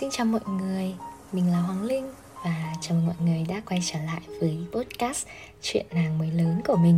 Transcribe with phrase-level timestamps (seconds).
[0.00, 0.94] Xin chào mọi người,
[1.32, 2.12] mình là Hoàng Linh
[2.44, 5.26] và chào mừng mọi người đã quay trở lại với podcast
[5.62, 6.96] Chuyện nàng mới lớn của mình.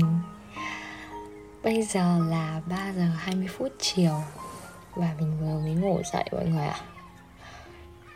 [1.62, 4.20] Bây giờ là 3 giờ 20 phút chiều
[4.94, 6.80] và mình vừa mới ngủ dậy mọi người ạ.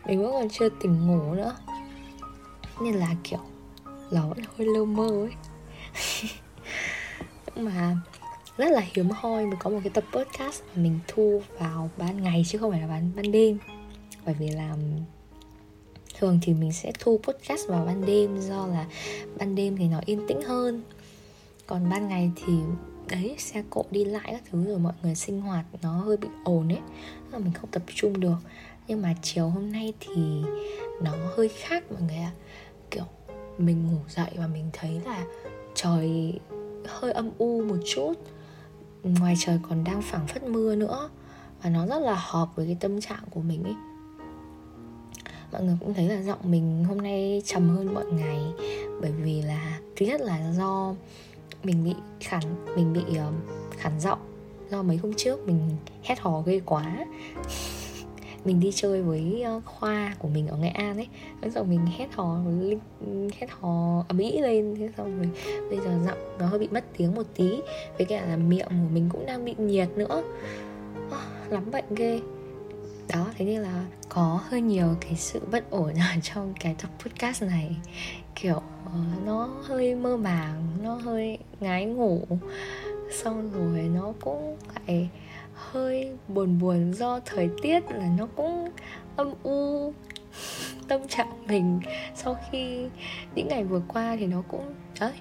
[0.06, 1.56] Mình vẫn còn chưa tỉnh ngủ nữa.
[2.80, 3.40] Nên là kiểu
[4.10, 5.32] nó vẫn hơi lơ mơ ấy.
[7.54, 7.96] Nhưng mà
[8.56, 12.22] rất là hiếm hoi mới có một cái tập podcast mà mình thu vào ban
[12.22, 13.58] ngày chứ không phải là ban ban đêm
[14.24, 14.76] bởi vì là
[16.18, 18.86] thường thì mình sẽ thu podcast vào ban đêm do là
[19.38, 20.82] ban đêm thì nó yên tĩnh hơn.
[21.66, 22.52] Còn ban ngày thì
[23.08, 26.28] đấy, xe cộ đi lại các thứ rồi mọi người sinh hoạt nó hơi bị
[26.44, 26.80] ồn ấy
[27.32, 28.36] là mình không tập trung được.
[28.88, 30.42] Nhưng mà chiều hôm nay thì
[31.02, 32.32] nó hơi khác mọi người ạ.
[32.90, 33.04] Kiểu,
[33.58, 35.24] mình ngủ dậy và mình thấy là
[35.74, 36.38] trời
[36.86, 38.14] hơi âm u một chút,
[39.02, 41.10] ngoài trời còn đang phảng phất mưa nữa.
[41.62, 43.74] Và nó rất là hợp với cái tâm trạng của mình ấy
[45.52, 48.40] mọi người cũng thấy là giọng mình hôm nay trầm hơn mọi ngày.
[49.00, 50.94] Bởi vì là thứ nhất là do
[51.64, 52.42] mình bị khản
[52.76, 53.34] mình bị uh,
[53.78, 54.18] khản giọng.
[54.70, 55.60] Do mấy hôm trước mình
[56.02, 56.96] hét hò ghê quá.
[58.44, 61.08] Mình đi chơi với ờ, khoa của mình ở nghệ an ấy.
[61.40, 62.38] Bây giờ mình hét hò
[63.38, 64.74] hét hò ầm ĩ lên.
[64.78, 65.28] Thế xong rồi
[65.70, 67.50] bây giờ giọng nó hơi bị mất tiếng một tí.
[67.96, 70.22] Với cả là miệng của mình cũng đang bị nhiệt nữa.
[71.48, 72.20] Lắm bệnh ghê
[73.08, 76.90] đó, thế nên là có hơi nhiều cái sự bất ổn ở trong cái tập
[76.98, 77.76] podcast này.
[78.34, 82.26] Kiểu ờ, nó hơi mơ màng, nó hơi ngái ngủ.
[83.12, 85.08] Xong rồi nó cũng lại
[85.54, 88.70] hơi buồn buồn do thời tiết là nó cũng
[89.16, 89.92] âm u,
[90.88, 91.80] tâm trạng mình.
[92.14, 92.86] Sau khi
[93.34, 95.12] những ngày vừa qua thì nó cũng, đấy,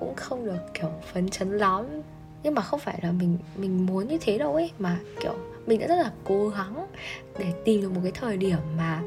[0.00, 1.86] cũng không được, kiểu, phấn chấn lắm
[2.44, 5.34] nhưng mà không phải là mình mình muốn như thế đâu ấy mà kiểu
[5.66, 6.86] mình đã rất là cố gắng
[7.38, 9.02] để tìm được một cái thời điểm mà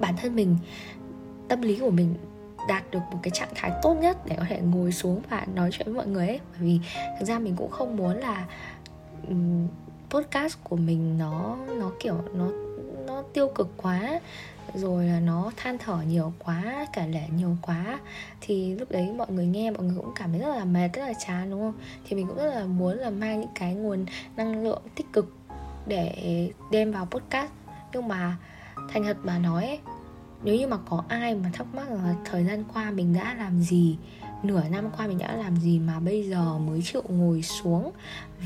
[0.00, 0.56] bản thân mình
[1.48, 2.14] tâm lý của mình
[2.68, 5.70] đạt được một cái trạng thái tốt nhất để có thể ngồi xuống và nói
[5.72, 6.40] chuyện với mọi người ấy.
[6.52, 6.80] Bởi vì
[7.18, 8.46] thực ra mình cũng không muốn là
[9.28, 9.68] um,
[10.10, 12.48] podcast của mình nó nó kiểu nó
[13.06, 14.20] nó tiêu cực quá
[14.74, 17.98] rồi là nó than thở nhiều quá cả lẻ nhiều quá.
[18.40, 21.06] Thì lúc đấy mọi người nghe mọi người cũng cảm thấy rất là mệt rất
[21.06, 21.74] là chán đúng không?
[22.04, 24.06] Thì mình cũng rất là muốn là mang những cái nguồn
[24.36, 25.32] năng lượng tích cực
[25.86, 27.50] để đem vào podcast.
[27.92, 28.36] Nhưng mà
[28.92, 29.78] thành thật mà nói ấy,
[30.42, 33.60] nếu như mà có ai mà thắc mắc là thời gian qua mình đã làm
[33.60, 33.96] gì
[34.42, 37.92] nửa năm qua mình đã làm gì mà bây giờ mới chịu ngồi xuống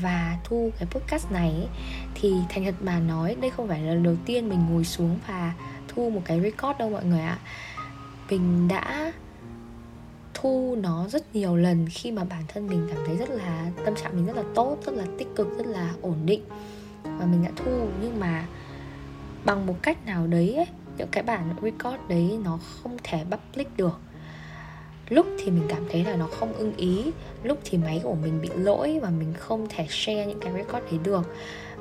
[0.01, 1.67] và thu cái podcast này ấy,
[2.15, 5.17] thì thành thật mà nói đây không phải là lần đầu tiên mình ngồi xuống
[5.27, 5.53] và
[5.97, 7.37] thu một cái record đâu mọi người ạ.
[8.29, 9.11] Mình đã
[10.33, 13.95] thu nó rất nhiều lần khi mà bản thân mình cảm thấy rất là tâm
[13.95, 16.41] trạng mình rất là tốt rất là tích cực rất là ổn định.
[17.03, 18.45] Và mình đã thu nhưng mà
[19.45, 23.77] bằng một cách nào đấy ấy, những cái bản record đấy nó không thể public
[23.77, 23.99] được.
[25.09, 27.11] Lúc thì mình cảm thấy là nó không ưng ý
[27.43, 30.85] lúc thì máy của mình bị lỗi và mình không thể share những cái record
[30.91, 31.35] đấy được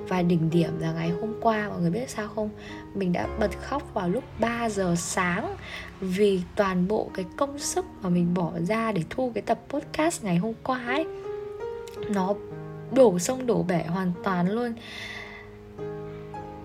[0.09, 2.51] và đỉnh điểm là ngày hôm qua, mọi người biết sao không?
[2.95, 5.57] Mình đã bật khóc vào lúc 3 giờ sáng
[6.01, 10.25] vì toàn bộ cái công sức mà mình bỏ ra để thu cái tập podcast
[10.25, 11.07] ngày hôm qua ấy.
[12.11, 12.35] Nó
[12.93, 14.75] đổ sông đổ bể hoàn toàn luôn.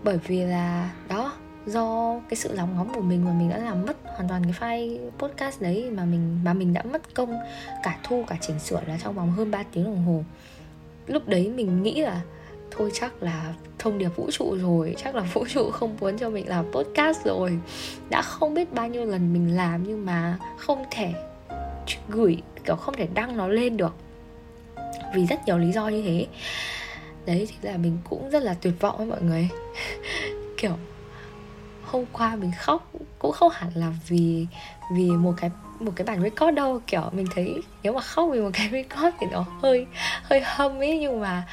[0.04, 1.34] Bởi vì là, đó,
[1.66, 4.54] do cái sự lóng ngóng của mình mà mình đã làm mất hoàn toàn cái
[4.60, 7.34] file podcast đấy mà mình mà mình đã mất công
[7.84, 10.24] cả thu cả chỉnh sửa là trong vòng hơn 3 tiếng đồng hồ.
[11.08, 12.22] Lúc đấy mình nghĩ là
[12.72, 16.30] thôi chắc là thông điệp vũ trụ rồi, chắc là vũ trụ không muốn cho
[16.30, 17.60] mình làm podcast rồi.
[18.10, 21.14] Đã không biết bao nhiêu lần mình làm nhưng mà không thể
[22.10, 23.96] gửi, kiểu không thể đăng nó lên được.
[25.16, 26.28] Vì rất nhiều lý do như thế.
[27.26, 29.50] Đấy thì là mình cũng rất là tuyệt vọng với mọi người.
[30.58, 30.78] Kiểu,
[31.84, 34.48] hôm qua mình khóc cũng không hẳn là vì
[34.96, 36.82] vì một cái một cái bản record đâu.
[36.88, 39.88] Kiểu mình thấy nếu mà khóc vì một cái record thì nó hơi
[40.24, 41.48] hơi hâm ấy, nhưng mà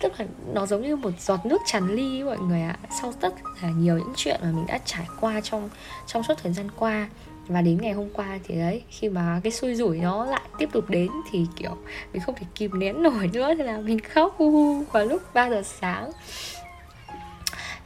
[0.00, 2.76] tức là nó giống như một giọt nước tràn ly mọi người ạ.
[3.00, 5.68] Sau tất cả nhiều những chuyện mà mình đã trải qua trong
[6.06, 7.08] trong suốt thời gian qua.
[7.48, 10.68] Và đến ngày hôm qua thì đấy khi mà cái xui rủi nó lại tiếp
[10.72, 11.76] tục đến thì kiểu
[12.12, 15.22] mình không thể kìm nén nổi nữa thế là mình khóc hu hu vào lúc
[15.34, 16.10] 3 giờ sáng.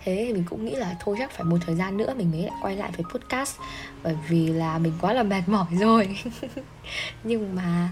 [0.04, 2.42] Thế thì mình cũng nghĩ là thôi chắc phải một thời gian nữa mình mới
[2.42, 3.56] lại quay lại với podcast
[4.02, 6.18] bởi vì là mình quá là mệt mỏi rồi.
[7.24, 7.88] Nhưng mà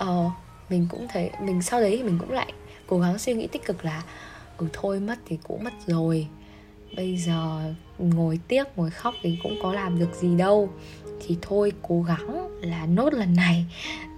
[0.00, 0.32] uh,
[0.70, 2.52] mình cũng thấy mình sau đấy thì mình cũng lại
[2.92, 4.02] cố gắng suy nghĩ tích cực là
[4.58, 6.26] ừ thôi mất thì cũng mất rồi.
[6.96, 10.70] Bây giờ ngồi tiếc, ngồi khóc thì cũng có làm được gì đâu.
[11.20, 13.64] Thì thôi cố gắng là nốt lần này,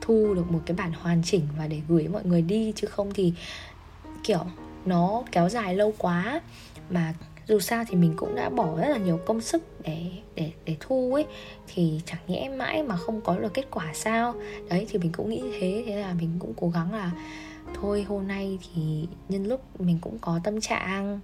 [0.00, 2.72] thu được một cái bản hoàn chỉnh và để gửi mọi người đi.
[2.76, 3.32] Chứ không thì,
[4.24, 4.44] kiểu,
[4.84, 6.40] nó kéo dài lâu quá.
[6.90, 7.14] Mà
[7.46, 10.76] dù sao thì mình cũng đã bỏ rất là nhiều công sức để để để
[10.80, 11.26] thu ấy.
[11.74, 14.34] Thì chẳng nhẽ mãi mà không có được kết quả sao?
[14.68, 15.84] Đấy, thì mình cũng nghĩ thế.
[15.86, 17.10] Thế là mình cũng cố gắng là
[17.74, 21.20] thôi hôm nay thì nhân lúc mình cũng có tâm trạng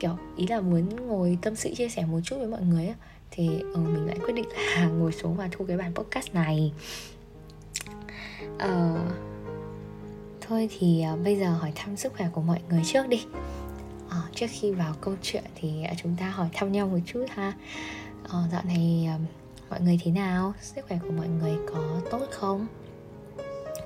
[0.00, 2.94] kiểu ý là muốn ngồi tâm sự chia sẻ một chút với mọi người ấy,
[3.30, 6.72] thì ừ, mình lại quyết định là ngồi xuống và thu cái bản podcast này.
[8.58, 8.96] Ờ,
[10.40, 13.24] thôi thì ờ, bây giờ hỏi thăm sức khỏe của mọi người trước đi.
[14.08, 17.24] Ờ, trước khi vào câu chuyện thì ờ, chúng ta hỏi thăm nhau một chút
[17.28, 17.52] ha.
[18.28, 19.08] Ờ, dạo này
[19.70, 20.52] mọi người thế nào?
[20.60, 22.66] Sức khỏe của mọi người có tốt không?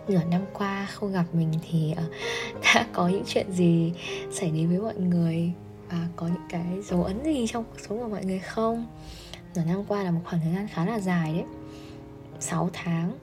[0.08, 2.04] Nửa năm qua không gặp mình thì ờ,
[2.74, 3.92] đã có những chuyện gì
[4.32, 5.52] xảy đến với mọi người?
[5.88, 8.86] Và có những cái dấu ấn gì trong cuộc sống của mọi người không?
[9.54, 11.44] Nửa năm qua là một khoảng thời gian khá là dài đấy.
[12.40, 13.18] 6 tháng.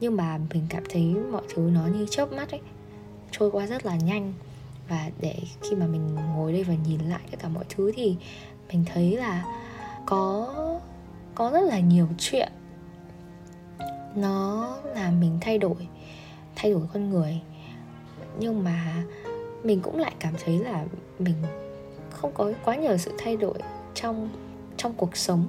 [0.00, 2.60] Nhưng mà mình cảm thấy mọi thứ nó như chớp mắt ấy.
[3.30, 4.32] Trôi qua rất là nhanh.
[4.88, 8.16] Và để khi mà mình ngồi đây và nhìn lại tất cả mọi thứ thì
[8.68, 9.44] mình thấy là
[10.06, 10.54] có
[11.34, 12.52] có rất là nhiều chuyện
[14.14, 15.88] nó làm mình thay đổi
[16.56, 17.40] thay đổi con người.
[18.38, 19.04] Nhưng mà
[19.62, 20.84] mình cũng lại cảm thấy là
[21.18, 21.34] mình
[22.10, 23.54] không có quá nhiều sự thay đổi
[23.94, 24.28] trong
[24.76, 25.46] trong cuộc sống.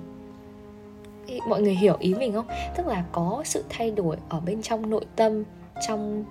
[1.48, 2.48] Mọi người hiểu ý mình không?
[2.78, 5.44] Tức là có sự thay đổi ở bên trong nội tâm,
[5.88, 6.26] trong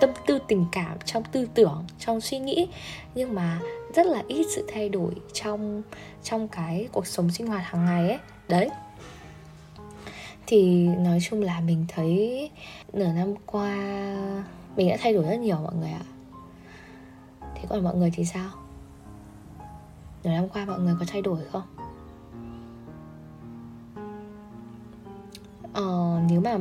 [0.00, 2.68] tâm tư tình cảm, trong tư tưởng, trong suy nghĩ.
[3.14, 3.60] Nhưng mà
[3.94, 5.82] rất là ít sự thay đổi trong
[6.22, 8.18] trong cái cuộc sống sinh hoạt hàng ngày ấy.
[8.48, 8.70] Đấy
[10.46, 12.50] thì nói chung là mình thấy
[12.92, 13.76] nửa năm qua
[14.76, 16.04] mình đã thay đổi rất nhiều mọi người ạ.
[17.54, 18.50] Thế còn mọi người thì sao?
[20.24, 21.62] Nửa năm qua mọi người có thay đổi không?
[25.72, 26.58] Ờ, nếu mà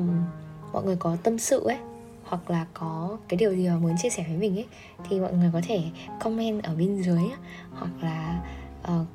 [0.73, 1.77] mọi người có tâm sự ấy
[2.23, 4.65] hoặc là có cái điều gì mà muốn chia sẻ với mình ấy
[5.09, 5.83] thì mọi người có thể
[6.19, 7.37] comment ở bên dưới ấy,
[7.71, 8.43] hoặc là
[8.81, 9.07] uh,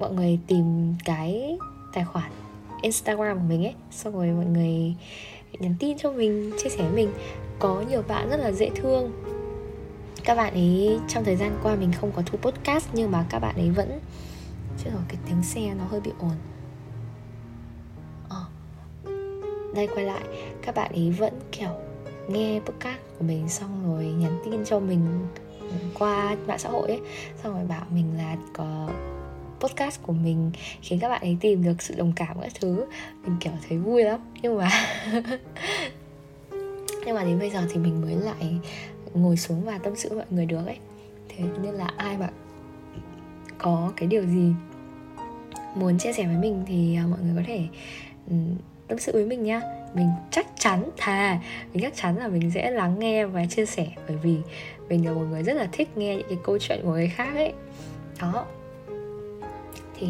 [0.00, 1.58] mọi người tìm cái
[1.92, 2.30] tài khoản
[2.82, 4.94] Instagram của mình ấy xong rồi mọi người
[5.58, 7.12] nhắn tin cho mình chia sẻ với mình.
[7.58, 9.12] Có nhiều bạn rất là dễ thương.
[10.24, 13.38] Các bạn ấy trong thời gian qua mình không có thu podcast nhưng mà các
[13.38, 14.00] bạn ấy vẫn
[14.84, 16.36] chứ rồi cái tiếng xe nó hơi bị ồn.
[18.28, 18.42] À,
[19.74, 20.22] đây quay lại.
[20.62, 21.70] Các bạn ấy vẫn kiểu
[22.28, 25.26] nghe podcast của mình xong rồi nhắn tin cho mình
[25.98, 27.00] qua mạng xã hội ấy.
[27.42, 28.88] Xong rồi bảo mình là có
[29.60, 30.50] podcast của mình
[30.82, 32.86] khiến các bạn ấy tìm được sự đồng cảm các thứ.
[33.24, 34.20] Mình, kiểu, thấy vui lắm.
[34.42, 34.70] Nhưng mà
[37.06, 38.58] nhưng mà đến bây giờ thì mình mới lại
[39.14, 40.78] ngồi xuống và tâm sự với mọi người được ấy.
[41.28, 42.28] Thế nên là ai mà
[43.58, 44.52] có cái điều gì
[45.74, 47.60] muốn chia sẻ với mình thì à, mọi người có thể
[48.88, 49.60] tâm sự với mình nhá.
[49.94, 51.40] Mình chắc chắn, thà,
[51.72, 54.36] mình chắc chắn là mình sẽ lắng nghe và chia sẻ bởi vì
[54.88, 57.34] mình là một người rất là thích nghe những cái câu chuyện của người khác
[57.34, 57.52] ấy.
[58.20, 58.46] Đó
[60.00, 60.08] thì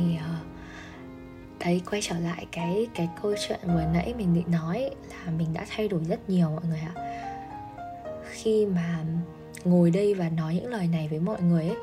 [1.78, 5.52] uh, quay trở lại cái cái câu chuyện vừa nãy mình định nói là mình
[5.52, 6.94] đã thay đổi rất nhiều mọi người ạ.
[8.30, 9.04] Khi mà
[9.64, 11.76] ngồi đây và nói những lời này với mọi người ấy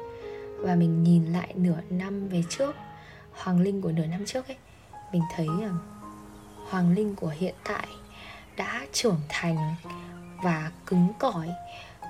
[0.57, 2.75] và mình nhìn lại nửa năm về trước
[3.31, 4.57] hoàng linh của nửa năm trước ấy
[5.11, 5.71] mình thấy là
[6.69, 7.87] hoàng linh của hiện tại
[8.57, 9.75] đã trưởng thành
[10.43, 11.49] và cứng cỏi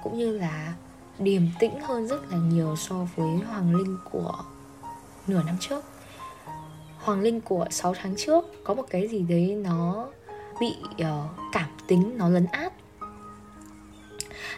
[0.03, 0.73] cũng như là
[1.19, 4.43] điềm tĩnh hơn rất là nhiều so với hoàng linh của
[5.27, 5.85] nửa năm trước
[7.07, 10.07] hoàng linh của 6 tháng trước có một cái gì đấy nó
[10.59, 12.73] bị uh, cảm tính nó lấn át.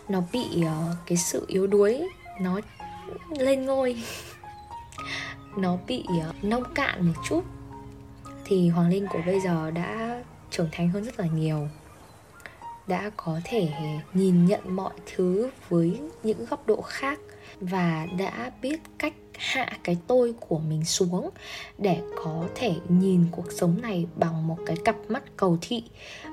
[0.09, 2.07] Nó bị uh, cái sự yếu đuối
[2.41, 2.59] nó
[3.37, 4.03] lên ngôi.
[5.57, 7.43] Nó bị uh, nông cạn một chút.
[8.45, 11.67] Thì hoàng linh của bây giờ đã trưởng thành hơn rất là nhiều
[12.89, 13.69] đã có thể
[14.13, 17.19] nhìn nhận mọi thứ với những góc độ khác
[17.61, 21.29] và đã biết cách hạ cái tôi của mình xuống
[21.77, 25.83] để có thể nhìn cuộc sống này bằng một cái cặp mắt cầu thị,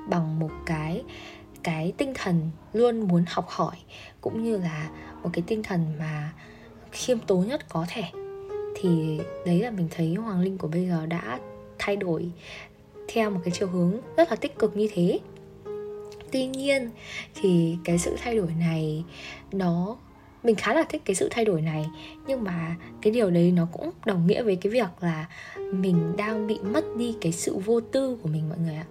[0.08, 1.02] bằng một cái
[1.62, 3.76] cái tinh thần luôn muốn học hỏi,
[4.20, 4.90] cũng như là
[5.22, 6.32] một cái tinh thần mà
[6.92, 8.04] khiêm tốn nhất có thể.
[8.76, 11.38] Thì đấy là mình thấy hoàng linh của bây giờ đã
[11.78, 12.30] thay đổi
[13.08, 15.20] theo một cái chiều hướng rất là tích cực như thế
[16.36, 16.90] tuy nhiên,
[17.34, 19.04] thì cái sự thay đổi này,
[19.52, 19.96] nó,
[20.42, 21.86] mình khá là thích cái sự thay đổi này.
[22.26, 25.26] Nhưng mà cái điều đấy nó cũng đồng nghĩa với cái việc là
[25.72, 28.86] mình đang bị mất đi cái sự vô tư của mình, mọi người ạ.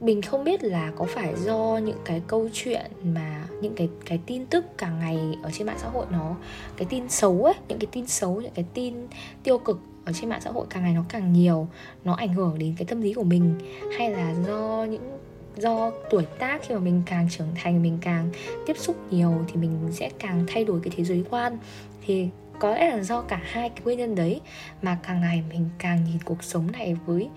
[0.00, 4.20] Mình không biết là có phải do những cái câu chuyện mà những cái cái
[4.26, 6.36] tin tức càng ngày ở trên mạng xã hội nó,
[6.76, 8.94] cái tin xấu ấy, những cái tin xấu, những cái tin
[9.42, 11.68] tiêu cực ở trên mạng xã hội càng ngày nó càng nhiều,
[12.04, 13.54] nó ảnh hưởng đến cái tâm lý của mình,
[13.98, 15.18] hay là do những
[15.56, 18.30] do tuổi tác khi mà mình càng trưởng thành, mình càng
[18.66, 21.58] tiếp xúc nhiều thì mình sẽ càng thay đổi cái thế giới quan.
[22.06, 24.40] Thì có lẽ là do cả hai cái nguyên nhân đấy
[24.82, 27.28] mà càng ngày mình càng nhìn cuộc sống này với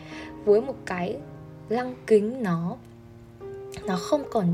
[0.46, 1.18] với một cái
[1.70, 2.78] lăng kính nó
[3.86, 4.54] nó không còn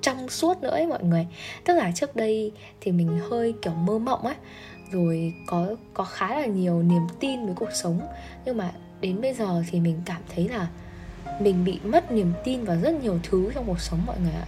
[0.00, 1.26] trong suốt nữa ấy mọi người.
[1.64, 4.34] Tức là trước đây thì mình hơi kiểu mơ mộng ấy
[4.92, 8.00] rồi có có khá là nhiều niềm tin với cuộc sống.
[8.44, 10.68] Nhưng mà đến bây giờ thì mình cảm thấy là
[11.40, 14.46] mình bị mất niềm tin vào rất nhiều thứ trong cuộc sống mọi người ạ.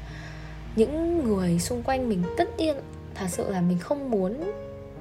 [0.77, 2.77] Những người xung quanh mình tất nhiên
[3.15, 4.53] thật sự là mình không muốn,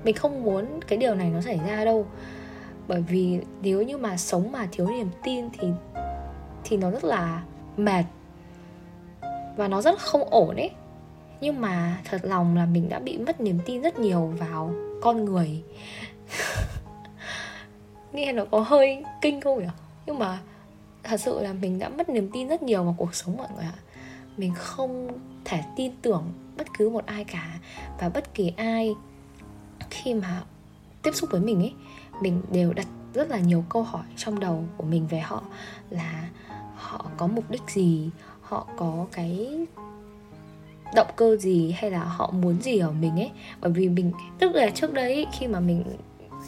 [0.03, 2.05] mình không muốn cái điều này nó xảy ra đâu.
[2.87, 5.67] Bởi vì nếu như mà sống mà thiếu niềm tin thì
[6.63, 7.43] thì nó rất là
[7.77, 8.03] mệt
[9.55, 10.71] và nó rất không ổn ấy.
[11.41, 15.25] Nhưng mà thật lòng là mình đã bị mất niềm tin rất nhiều vào con
[15.25, 15.63] người.
[18.13, 19.69] Nghe nó có hơi kinh không nhỉ?
[20.05, 20.39] Nhưng mà
[21.07, 23.65] thật sự là mình đã mất niềm tin rất nhiều vào cuộc sống mọi người
[23.65, 23.79] ạ.
[24.37, 26.23] Mình không thể tin tưởng
[26.57, 27.59] bất cứ một ai cả
[27.99, 28.95] và bất kỳ ai
[29.89, 30.43] khi mà
[31.03, 31.73] tiếp xúc với mình ấy,
[32.21, 35.43] mình đều đặt rất là nhiều câu hỏi trong đầu của mình về họ
[35.89, 36.29] là
[36.75, 38.09] họ có mục đích gì,
[38.41, 39.65] họ có cái
[40.95, 43.31] động cơ gì hay là họ muốn gì ở mình ấy.
[43.61, 45.83] Bởi vì mình, tức là trước đấy khi mà mình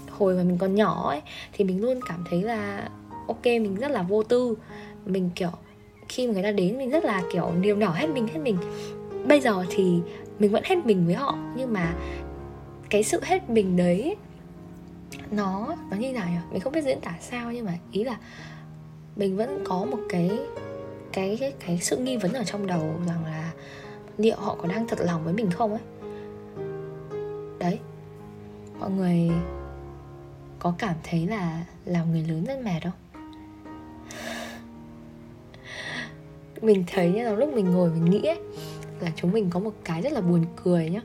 [0.09, 1.21] hồi mà mình còn nhỏ ấy,
[1.53, 2.89] thì mình luôn cảm thấy là
[3.29, 4.57] ok mình rất là vô tư.
[5.05, 5.51] Mình kiểu
[6.09, 8.57] khi mà người ta đến mình rất là kiểu niềm nở hết mình hết mình.
[9.27, 9.99] Bây giờ thì
[10.39, 11.95] mình vẫn hết mình với họ nhưng mà
[12.89, 14.15] cái sự hết mình đấy
[15.31, 16.37] nó nó như nào nhỉ?
[16.51, 18.17] Mình không biết diễn tả sao nhưng mà ý là
[19.15, 20.39] mình vẫn có một cái
[21.13, 23.51] cái cái, cái sự nghi vấn ở trong đầu rằng là
[24.17, 25.81] liệu họ có đang thật lòng với mình không ấy.
[27.59, 27.79] Đấy.
[28.79, 29.31] Mọi người
[30.59, 33.08] có cảm thấy là làm người lớn rất mệt không?
[36.61, 38.39] Mình thấy nhá, là lúc mình ngồi mình nghĩ ấy
[38.99, 41.01] là chúng mình có một cái rất là buồn cười nhá.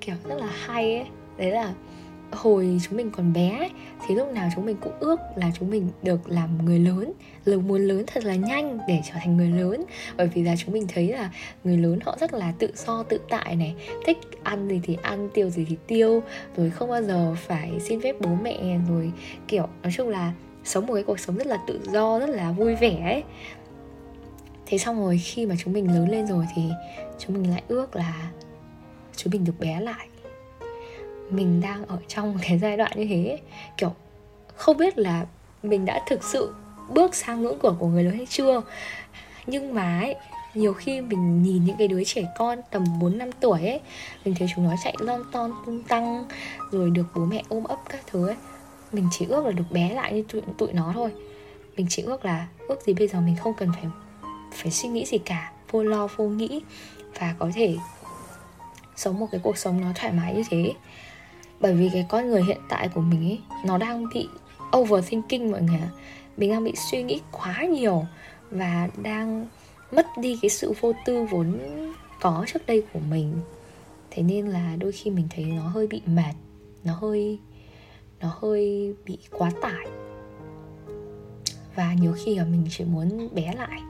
[0.00, 1.06] Kiểu rất là hay ấy.
[1.38, 1.74] Đấy là
[2.32, 3.70] hồi chúng mình còn bé ấy,
[4.06, 7.12] thì lúc nào chúng mình cũng ước là chúng mình được làm người lớn
[7.44, 9.84] lực muốn lớn thật là nhanh để trở thành người lớn.
[10.16, 11.30] Bởi vì là chúng mình thấy là
[11.64, 13.74] người lớn họ rất là tự do tự tại này
[14.06, 16.22] thích ăn gì thì ăn tiêu gì thì tiêu
[16.56, 19.12] rồi không bao giờ phải xin phép bố mẹ rồi
[19.48, 20.32] kiểu nói chung là
[20.64, 23.22] sống một cái cuộc sống rất là tự do rất là vui vẻ ấy
[24.70, 26.62] thế xong rồi khi mà chúng mình lớn lên rồi thì
[27.18, 28.30] chúng mình lại ước là
[29.16, 30.08] chúng mình được bé lại.
[31.30, 33.38] Mình đang ở trong cái giai đoạn như thế
[33.76, 33.92] kiểu
[34.56, 35.26] không biết là
[35.62, 36.54] mình đã thực sự
[36.88, 38.62] bước sang ngưỡng cửa của người lớn hay chưa.
[39.46, 40.14] Nhưng mà ấy,
[40.54, 43.80] nhiều khi mình nhìn những cái đứa trẻ con tầm 4 năm tuổi ấy
[44.24, 46.24] Mình thấy chúng nó chạy lon ton tung tăng
[46.70, 48.36] Rồi được bố mẹ ôm ấp các thứ ấy
[48.92, 51.10] Mình chỉ ước là được bé lại như tụi, tụi nó thôi.
[51.76, 53.84] Mình chỉ ước là ước gì bây giờ mình không cần phải
[54.52, 56.60] phải suy nghĩ gì cả, Vô lo, vô nghĩ
[57.18, 57.76] Và có thể
[58.96, 60.72] sống một cái cuộc sống nó thoải mái như thế.
[61.60, 64.28] Bởi vì cái con người hiện tại của mình ấy, nó đang bị
[64.76, 65.80] overthinking mọi người
[66.36, 68.04] mình đang bị suy nghĩ quá nhiều
[68.50, 69.46] và đang
[69.92, 71.58] mất đi cái sự vô tư vốn
[72.20, 73.32] có trước đây của mình.
[74.10, 76.34] Thế nên là đôi khi mình thấy nó hơi bị mệt,
[76.84, 77.38] nó hơi
[78.20, 79.86] nó hơi bị quá tải
[81.80, 83.80] và nhiều khi là mình chỉ muốn bé lại.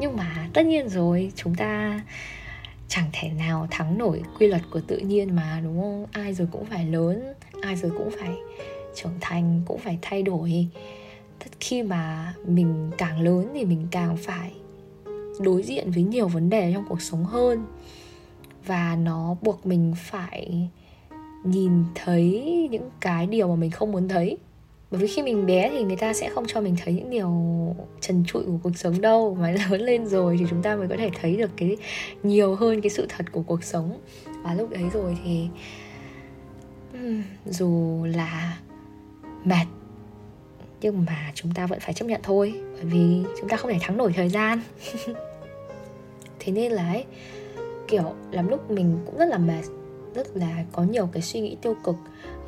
[0.00, 2.00] Nhưng mà tất nhiên rồi, chúng ta
[2.88, 6.06] chẳng thể nào thắng nổi quy luật của tự nhiên mà, đúng không?
[6.12, 8.36] Ai rồi cũng phải lớn, ai rồi cũng phải
[8.94, 10.66] trưởng thành, cũng phải thay đổi.
[11.38, 14.52] Tất khi mà mình càng lớn thì mình càng phải
[15.40, 17.66] đối diện với nhiều vấn đề trong cuộc sống hơn.
[18.66, 20.68] Và nó buộc mình phải
[21.44, 24.38] nhìn thấy những cái điều mà mình không muốn thấy
[24.94, 27.30] bởi vì khi mình bé thì người ta sẽ không cho mình thấy những điều
[28.00, 29.36] trần trụi của cuộc sống đâu.
[29.40, 31.76] Mà lớn lên rồi thì chúng ta mới có thể thấy được cái
[32.22, 34.00] nhiều hơn cái sự thật của cuộc sống.
[34.42, 35.48] Và lúc đấy rồi thì
[37.46, 38.58] dù là
[39.44, 39.66] mệt
[40.80, 42.54] nhưng mà chúng ta vẫn phải chấp nhận thôi.
[42.74, 44.60] Bởi vì chúng ta không thể thắng nổi thời gian.
[46.40, 47.04] Thế nên là ấy,
[47.88, 49.62] kiểu làm lúc mình cũng rất là mệt
[50.14, 51.96] rất là có nhiều cái suy nghĩ tiêu cực.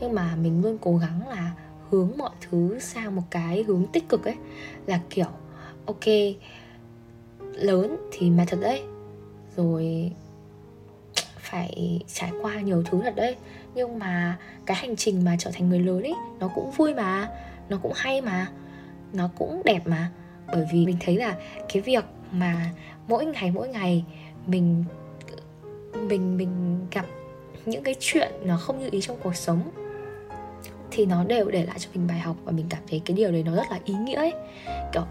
[0.00, 1.52] Nhưng mà mình luôn cố gắng là
[1.90, 4.34] hướng mọi thứ sang một cái hướng tích cực ấy.
[4.86, 5.26] Là kiểu,
[5.86, 6.04] ok,
[7.54, 8.82] lớn thì mà thật đấy.
[9.56, 10.12] Rồi
[11.38, 13.36] phải trải qua nhiều thứ thật đấy.
[13.74, 17.28] Nhưng mà cái hành trình mà trở thành người lớn ấy nó cũng vui mà,
[17.68, 18.50] nó cũng hay mà,
[19.12, 20.10] nó cũng đẹp mà.
[20.52, 21.36] Bởi vì mình thấy là
[21.72, 22.70] cái việc mà
[23.08, 24.04] mỗi ngày mỗi ngày
[24.46, 24.84] mình
[26.08, 27.06] mình mình gặp
[27.66, 29.70] những cái chuyện nó không như ý trong cuộc sống
[30.96, 33.32] thì nó đều để lại cho mình bài học và mình cảm thấy cái điều
[33.32, 34.32] đấy nó rất là ý nghĩa ấy.
[34.92, 35.02] Kiểu,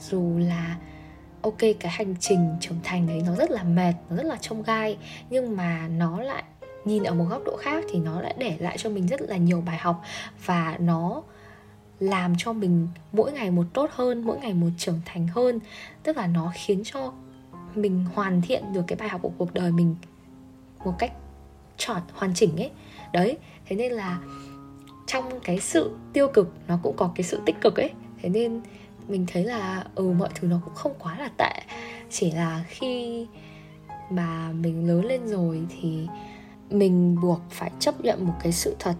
[0.00, 0.76] dù là,
[1.42, 4.62] ok, cái hành trình trưởng thành đấy nó rất là mệt, nó rất là trông
[4.62, 4.98] gai,
[5.30, 6.42] nhưng mà nó lại
[6.84, 9.36] nhìn ở một góc độ khác thì nó lại để lại cho mình rất là
[9.36, 10.02] nhiều bài học
[10.44, 11.22] và nó
[12.00, 15.60] làm cho mình mỗi ngày một tốt hơn, mỗi ngày một trưởng thành hơn.
[16.02, 17.12] Tức là nó khiến cho
[17.74, 19.96] mình hoàn thiện được cái bài học của cuộc đời mình
[20.84, 21.12] một cách
[21.76, 22.70] chọn hoàn chỉnh ấy.
[23.12, 24.18] Đấy, thế nên là
[25.08, 27.90] trong cái sự tiêu cực, nó cũng có cái sự tích cực ấy.
[28.22, 28.60] Thế nên
[29.08, 31.62] mình thấy là ừ mọi thứ nó cũng không quá là tệ.
[32.10, 33.26] Chỉ là khi
[34.10, 36.06] mà mình lớn lên rồi thì
[36.70, 38.94] mình buộc phải chấp nhận một cái sự thật.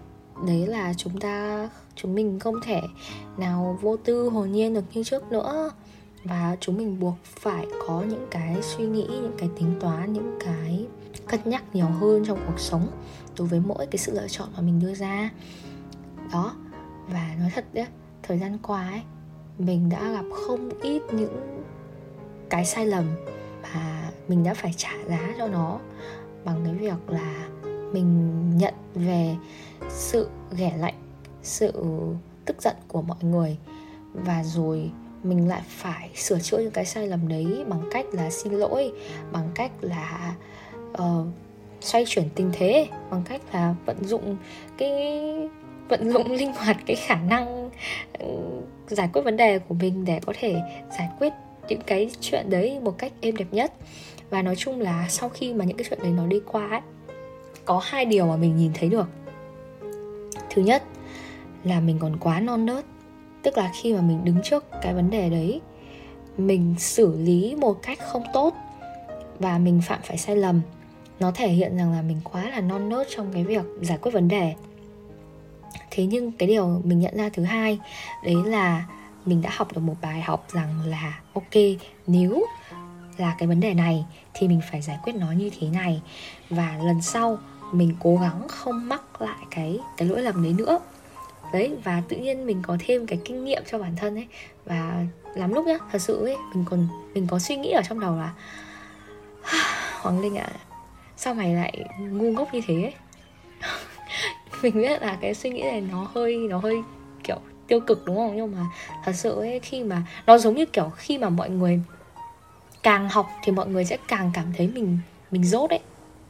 [0.47, 2.81] Đấy là chúng ta, chúng mình không thể
[3.37, 5.71] nào vô tư, hồn nhiên được như trước nữa.
[6.23, 10.39] Và chúng mình buộc phải có những cái suy nghĩ, những cái tính toán, những
[10.45, 10.85] cái
[11.27, 12.87] cân nhắc nhiều hơn trong cuộc sống
[13.37, 15.29] đối với mỗi cái sự lựa chọn mà mình đưa ra
[16.31, 16.55] đó.
[17.07, 17.85] Và nói thật đấy
[18.23, 19.01] thời gian qua ấy
[19.57, 21.63] mình đã gặp không ít những
[22.49, 23.05] cái sai lầm
[23.63, 25.79] mà mình đã phải trả giá cho nó
[26.45, 27.47] bằng cái việc là
[27.93, 29.35] mình nhận về
[29.89, 30.93] sự ghẻ lạnh
[31.43, 31.73] sự
[32.45, 33.57] tức giận của mọi người.
[34.13, 34.91] Và rồi
[35.23, 38.93] mình lại phải sửa chữa những cái sai lầm đấy bằng cách là xin lỗi
[39.31, 40.35] bằng cách là
[40.91, 41.27] uh,
[41.81, 44.37] xoay chuyển tình thế bằng cách là vận dụng
[44.77, 44.89] cái
[45.89, 47.69] vận dụng linh hoạt cái khả năng
[48.19, 48.25] ừ,
[48.87, 50.55] giải quyết vấn đề của mình để có thể
[50.97, 51.33] giải quyết
[51.69, 53.73] những cái chuyện đấy một cách êm đẹp nhất.
[54.29, 56.81] Và nói chung là sau khi mà những cái chuyện đấy nó đi qua ấy,
[57.65, 59.07] có hai điều mà mình nhìn thấy được.
[60.49, 60.83] Thứ nhất
[61.63, 62.85] là mình còn quá non nớt,
[63.43, 65.61] tức là khi mà mình đứng trước cái vấn đề đấy,
[66.37, 68.53] mình xử lý một cách không tốt
[69.39, 70.61] và mình phạm phải sai lầm,
[71.19, 74.11] nó thể hiện rằng là mình quá là non nớt trong cái việc giải quyết
[74.11, 74.53] vấn đề
[75.91, 77.79] thế nhưng cái điều mình nhận ra thứ hai
[78.23, 78.85] đấy là
[79.25, 81.53] mình đã học được một bài học rằng là ok
[82.07, 82.45] nếu
[83.17, 86.01] là cái vấn đề này thì mình phải giải quyết nó như thế này.
[86.49, 87.37] Và lần sau
[87.71, 90.79] mình cố gắng không mắc lại cái cái lỗi lầm đấy nữa.
[91.53, 94.27] Đấy và tự nhiên mình có thêm cái kinh nghiệm cho bản thân ấy.
[94.65, 97.99] Và lắm lúc nhá thật sự ấy mình còn mình có suy nghĩ ở trong
[97.99, 98.33] đầu là
[100.01, 100.59] hoàng linh ạ à,
[101.17, 102.73] sao mày lại ngu ngốc như thế?
[102.73, 102.93] ấy
[104.63, 106.81] mình biết là cái suy nghĩ này nó hơi nó hơi,
[107.23, 108.35] kiểu, tiêu cực đúng không?
[108.35, 108.65] Nhưng mà
[109.05, 111.81] thật sự ấy, khi mà, nó giống như kiểu khi mà mọi người
[112.83, 114.97] càng học thì mọi người sẽ càng cảm thấy mình
[115.31, 115.79] mình dốt ấy.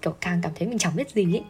[0.02, 1.44] Kiểu càng cảm thấy mình chẳng biết gì ấy.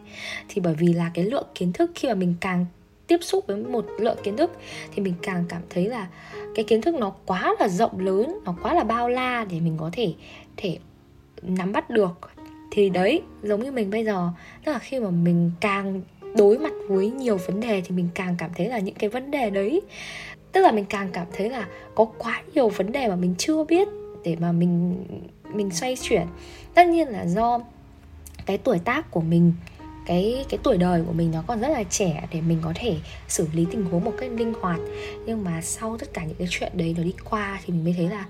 [0.48, 2.66] Thì bởi vì là cái lượng kiến thức, khi mà mình càng
[3.06, 4.50] tiếp xúc với một lượng kiến thức
[4.94, 6.08] thì mình càng cảm thấy là
[6.54, 9.76] cái kiến thức nó quá là rộng lớn, nó quá là bao la để mình
[9.80, 10.14] có thể
[10.56, 10.78] thể
[11.42, 12.30] nắm bắt được.
[12.70, 14.30] Thì đấy, giống như mình bây giờ.
[14.64, 16.02] Tức là khi mà mình càng
[16.36, 19.30] đối mặt với nhiều vấn đề thì mình càng cảm thấy là những cái vấn
[19.30, 19.80] đề đấy,
[20.52, 23.64] tức là mình càng cảm thấy là có quá nhiều vấn đề mà mình chưa
[23.64, 23.88] biết
[24.24, 25.04] để mà mình
[25.54, 26.26] mình xoay chuyển.
[26.74, 27.60] Tất nhiên là do
[28.46, 29.52] cái tuổi tác của mình,
[30.06, 32.96] cái cái tuổi đời của mình nó còn rất là trẻ để mình có thể
[33.28, 34.80] xử lý tình huống một cách linh hoạt.
[35.26, 37.94] Nhưng mà sau tất cả những cái chuyện đấy nó đi qua thì mình mới
[37.96, 38.26] thấy là,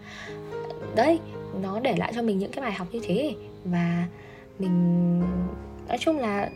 [0.97, 1.19] đấy,
[1.63, 3.35] nó để lại cho mình những cái bài học như thế.
[3.65, 4.07] Và
[4.59, 5.21] mình,
[5.89, 6.51] nói chung là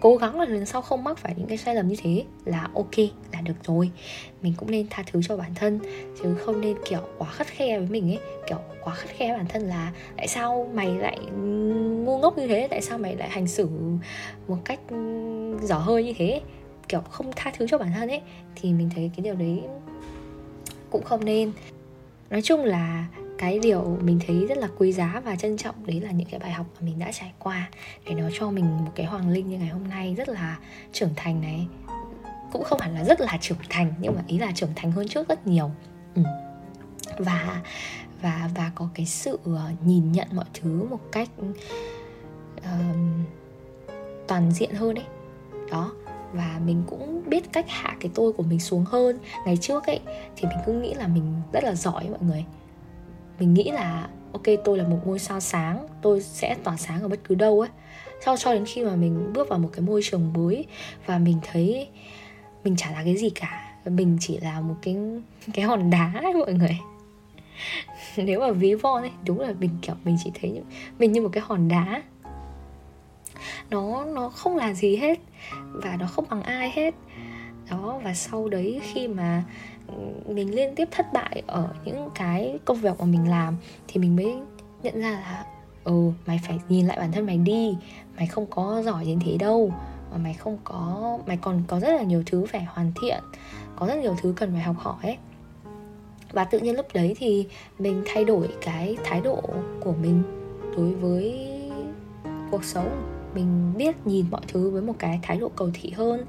[0.00, 2.68] cố gắng là lần sau không mắc phải những cái sai lầm như thế là
[2.74, 2.98] ok,
[3.32, 3.90] là được rồi.
[4.42, 5.80] Mình cũng nên tha thứ cho bản thân,
[6.22, 8.18] chứ không nên, kiểu, quá khắt khe với mình ấy.
[8.46, 11.18] Kiểu, quá khắt khe bản thân là tại sao mày lại
[12.04, 12.68] ngu ngốc như thế?
[12.70, 13.68] Tại sao mày lại hành xử
[14.48, 14.80] một cách
[15.62, 16.40] dở hơi như thế?
[16.88, 18.20] Kiểu, không tha thứ cho bản thân ấy,
[18.54, 19.60] thì mình thấy cái điều đấy
[20.90, 21.52] cũng không nên.
[22.30, 23.06] Nói chung là
[23.40, 26.40] cái điều mình thấy rất là quý giá và trân trọng đấy là những cái
[26.40, 27.70] bài học mà mình đã trải qua.
[28.06, 30.58] Để nó cho mình một cái hoàng linh như ngày hôm nay rất là
[30.92, 31.66] trưởng thành này.
[32.52, 35.08] Cũng không hẳn là rất là trưởng thành nhưng mà ý là trưởng thành hơn
[35.08, 35.70] trước rất nhiều.
[36.14, 36.22] Ừ.
[37.18, 37.62] và
[38.22, 41.28] và và có cái sự ờ, nhìn nhận mọi thứ một cách
[42.62, 43.24] um,
[44.28, 45.04] toàn diện hơn đấy
[45.70, 45.92] đó.
[46.32, 49.18] Và mình cũng biết cách hạ cái tôi của mình xuống hơn.
[49.46, 50.00] Ngày trước ấy
[50.36, 52.44] thì mình cứ nghĩ là mình rất là giỏi mọi người
[53.40, 57.08] mình nghĩ là, ok, tôi là một ngôi sao sáng, tôi sẽ tỏa sáng ở
[57.08, 57.70] bất cứ đâu ấy.
[58.24, 60.66] Sau, cho đến khi mà mình bước vào một cái môi trường mới
[61.06, 61.88] và mình thấy
[62.64, 64.96] mình chả là cái gì cả, mình chỉ là một cái
[65.54, 66.78] cái hòn đá ấy, mọi người.
[68.16, 70.62] Nếu mà ví von ấy, đúng là mình, kiểu, mình chỉ thấy
[70.98, 72.02] mình như một cái hòn đá.
[73.70, 75.18] Nó nó không là gì hết
[75.72, 76.94] và nó không bằng ai hết.
[77.70, 79.44] Đó, và sau đấy khi mà
[80.26, 83.56] mình liên tiếp thất bại ở những cái công việc mà mình làm
[83.88, 84.34] thì mình mới
[84.82, 85.44] nhận ra là
[85.84, 87.76] ừ mày phải nhìn lại bản thân mày đi,
[88.16, 89.72] mày không có giỏi đến thế đâu,
[90.10, 93.22] mà mày không có, mày còn có rất là nhiều thứ phải hoàn thiện,
[93.76, 95.16] có rất nhiều thứ cần phải học hỏi ấy.
[96.32, 97.46] Và tự nhiên lúc đấy thì
[97.78, 99.42] mình thay đổi cái thái độ
[99.80, 100.22] của mình
[100.76, 101.48] đối với
[102.50, 106.24] cuộc sống mình biết nhìn mọi thứ với một cái thái độ cầu thị hơn.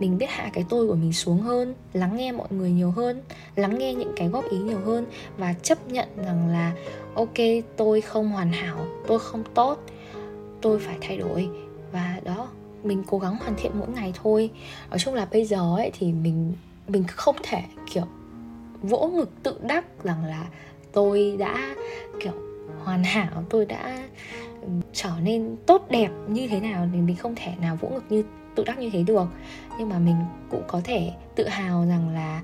[0.00, 3.22] Mình biết hạ cái tôi của mình xuống hơn, lắng nghe mọi người nhiều hơn,
[3.56, 5.06] lắng nghe những cái góp ý nhiều hơn
[5.38, 6.72] và chấp nhận rằng là,
[7.14, 7.34] ok,
[7.76, 9.78] tôi không hoàn hảo, tôi không tốt,
[10.60, 11.48] tôi phải thay đổi.
[11.92, 12.48] Và đó,
[12.82, 14.50] mình cố gắng hoàn thiện mỗi ngày thôi.
[14.90, 16.52] Nói chung là bây giờ ấy thì mình
[16.88, 18.04] mình không thể, kiểu,
[18.82, 20.46] vỗ ngực tự đắc rằng là,
[20.92, 21.74] tôi đã,
[22.20, 22.32] kiểu,
[22.84, 24.08] hoàn hảo, tôi đã
[24.92, 28.24] trở nên tốt đẹp như thế nào thì mình không thể nào vỗ ngực như
[28.54, 29.26] tự đắc như thế được.
[29.78, 30.16] Nhưng mà mình
[30.50, 32.42] cũng có thể tự hào rằng là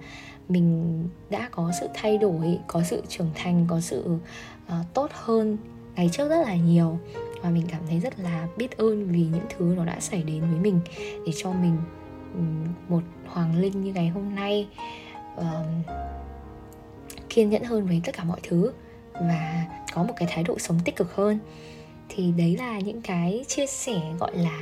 [0.48, 4.04] mình đã có sự thay đổi có sự trưởng thành có sự
[4.66, 5.56] uh, tốt hơn
[5.96, 6.98] ngày trước rất là nhiều.
[7.42, 10.40] Và mình cảm thấy rất là biết ơn vì những thứ nó đã xảy đến
[10.40, 10.80] với mình
[11.26, 11.76] để cho mình
[12.88, 14.68] một hoàng linh như ngày hôm nay
[15.36, 15.46] uh,
[17.28, 18.72] kiên nhẫn hơn với tất cả mọi thứ
[19.12, 21.38] và có một cái thái độ sống tích cực hơn
[22.14, 24.60] thì đấy là những cái chia sẻ, gọi là,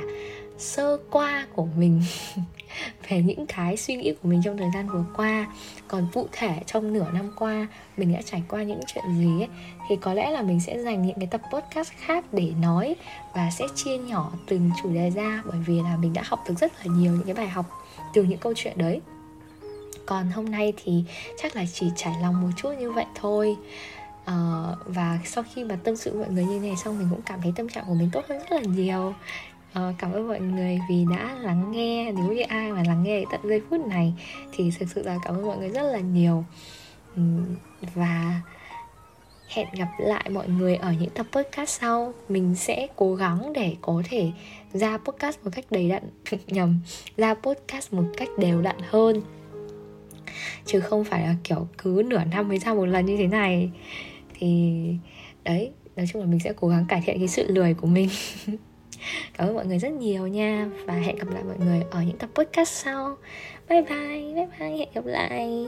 [0.57, 2.01] sơ qua của mình
[3.09, 5.47] về những cái suy nghĩ của mình trong thời gian vừa qua.
[5.87, 9.49] Còn cụ thể trong nửa năm qua mình đã trải qua những chuyện gì ấy,
[9.89, 12.95] thì có lẽ là mình sẽ dành những cái tập podcast khác để nói
[13.33, 16.55] và sẽ chia nhỏ từng chủ đề ra, bởi vì là mình đã học được
[16.59, 17.65] rất là nhiều những cái bài học
[18.13, 19.01] từ những câu chuyện đấy.
[20.05, 21.03] Còn hôm nay thì
[21.41, 23.55] chắc là chỉ trải lòng một chút như vậy thôi
[24.21, 27.41] uh, và sau khi mà tâm sự mọi người như này xong mình cũng cảm
[27.41, 29.13] thấy tâm trạng của mình tốt hơn rất là nhiều.
[29.71, 32.11] Uh, cảm ơn mọi người vì đã lắng nghe.
[32.11, 34.13] Nếu như ai mà lắng nghe tận giây phút này
[34.51, 36.45] thì thực sự là cảm ơn mọi người rất là nhiều.
[37.15, 37.45] Um,
[37.95, 38.41] và
[39.47, 42.13] hẹn gặp lại mọi người ở những tập podcast sau.
[42.29, 44.31] Mình sẽ cố gắng để có thể
[44.73, 46.03] ra podcast một cách đầy đặn
[46.47, 46.79] nhầm
[47.17, 49.21] ra podcast một cách đều đặn hơn.
[50.65, 53.71] Chứ không phải là kiểu cứ nửa năm mới ra một lần như thế này
[54.41, 54.71] thì
[55.43, 58.09] đấy, nói chung là mình sẽ cố gắng cải thiện cái sự lười của mình.
[59.37, 62.17] Cảm ơn mọi người rất nhiều nha, và hẹn gặp lại mọi người ở những
[62.17, 63.17] tập podcast sau.
[63.69, 65.65] Bye bye bye bye, hẹn gặp lại.